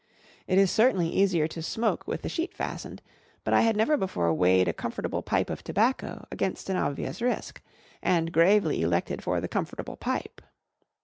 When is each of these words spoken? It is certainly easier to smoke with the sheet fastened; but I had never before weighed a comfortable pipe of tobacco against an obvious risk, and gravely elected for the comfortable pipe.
It 0.47 0.57
is 0.57 0.71
certainly 0.71 1.07
easier 1.11 1.47
to 1.49 1.61
smoke 1.61 2.07
with 2.07 2.23
the 2.23 2.27
sheet 2.27 2.55
fastened; 2.55 3.03
but 3.43 3.53
I 3.53 3.61
had 3.61 3.77
never 3.77 3.97
before 3.97 4.33
weighed 4.33 4.67
a 4.67 4.73
comfortable 4.73 5.21
pipe 5.21 5.47
of 5.51 5.63
tobacco 5.63 6.25
against 6.31 6.71
an 6.71 6.75
obvious 6.75 7.21
risk, 7.21 7.61
and 8.01 8.33
gravely 8.33 8.81
elected 8.81 9.21
for 9.21 9.39
the 9.39 9.47
comfortable 9.47 9.97
pipe. 9.97 10.41